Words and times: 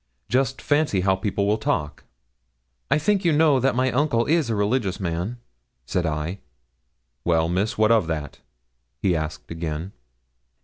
Just 0.29 0.63
fancy 0.63 1.01
how 1.01 1.15
people 1.15 1.45
will 1.45 1.59
talk.' 1.59 2.05
'I 2.89 2.97
think 2.97 3.23
you 3.23 3.31
know 3.31 3.59
that 3.59 3.75
my 3.75 3.91
uncle 3.91 4.25
is 4.25 4.49
a 4.49 4.55
religious 4.55 4.99
man?' 4.99 5.37
said 5.85 6.07
I. 6.07 6.39
'Well, 7.23 7.47
Miss, 7.47 7.77
what 7.77 7.91
of 7.91 8.07
that?' 8.07 8.39
he 8.99 9.15
asked 9.15 9.51
again. 9.51 9.91